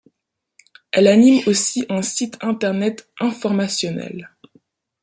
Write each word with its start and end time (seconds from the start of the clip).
Elle 0.91 1.05
anime 1.05 1.43
aussi 1.45 1.85
un 1.87 2.01
site 2.01 2.39
internet 2.43 3.07
informationnel. 3.19 4.31